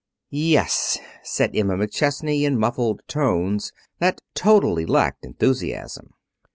"Yes," 0.31 0.97
said 1.21 1.55
Emma 1.55 1.75
McChesney, 1.75 2.41
in 2.41 2.57
muffled 2.57 3.01
tones 3.07 3.71
that 3.99 4.19
totally 4.33 4.87
lacked 4.87 5.23
enthusiasm. 5.23 6.15